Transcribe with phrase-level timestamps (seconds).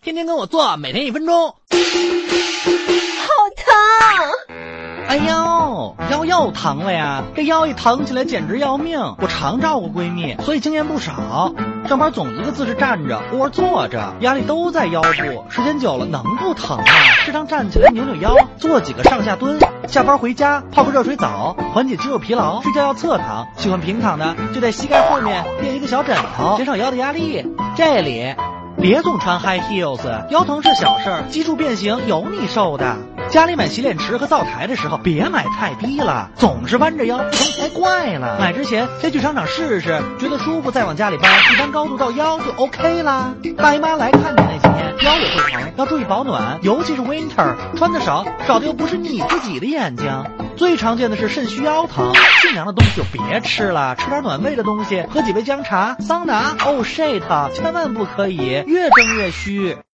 [0.00, 1.48] 天天跟我做，每天一分钟。
[1.48, 1.54] 好
[3.56, 3.74] 疼！
[5.08, 7.24] 哎呦，腰又疼了呀！
[7.34, 9.00] 这腰一疼起来简直要命。
[9.18, 11.52] 我常照顾闺蜜，所以经验不少。
[11.88, 16.84] 上班总一个姿势站着或者坐着，压力都在腰部，时间久了能不疼吗？
[17.24, 19.58] 适当站起来扭扭腰，做几个上下蹲。
[19.88, 22.62] 下班回家泡个热水澡，缓解肌肉疲劳。
[22.62, 27.44] 睡觉要侧躺，喜欢平躺的就在膝盖后面垫一个小枕头，减少腰的压力。
[27.76, 28.34] 这里。
[28.80, 32.96] 别总穿 high heels，腰疼是小事儿，脊柱变形有你受的。
[33.30, 38.38] 家里买洗脸池和灶台的时候，别买太低了，总是弯着腰，不疼才怪了。
[38.40, 43.34] 买之前先去商场试试，觉得舒服再往家里搬，一般高度到腰就 OK 啦。
[43.56, 50.24] 大姨妈来看你那几天腰也会疼，要注意保暖，尤其是 winter，穿的少，少的又不是你自己的眼睛。
[50.56, 58.64] 最常见的是肾虚腰疼，性凉的东西就别吃了，吃点暖胃的东西，喝几杯姜茶，桑拿，Oh shit，千万不可以。
[58.66, 59.78] 越蒸越虚。